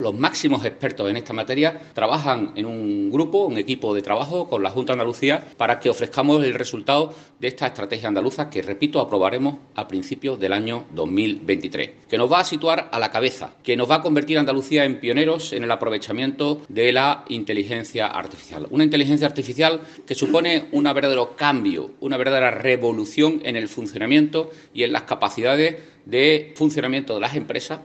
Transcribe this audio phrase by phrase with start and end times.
[0.00, 4.62] Los máximos expertos en esta materia trabajan en un grupo, un equipo de trabajo con
[4.62, 8.98] la Junta de Andalucía para que ofrezcamos el resultado de esta estrategia andaluza que, repito,
[8.98, 13.76] aprobaremos a principios del año 2023, que nos va a situar a la cabeza, que
[13.76, 18.68] nos va a convertir Andalucía en pioneros en el aprovechamiento de la inteligencia artificial.
[18.70, 24.82] Una inteligencia artificial que supone un verdadero cambio, una verdadera revolución en el funcionamiento y
[24.82, 25.76] en las capacidades
[26.06, 27.80] de funcionamiento de las empresas